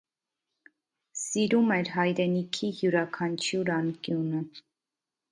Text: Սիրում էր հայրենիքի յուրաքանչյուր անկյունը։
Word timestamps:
Սիրում 1.23 1.73
էր 1.75 1.91
հայրենիքի 1.97 2.69
յուրաքանչյուր 2.77 3.69
անկյունը։ 3.75 4.41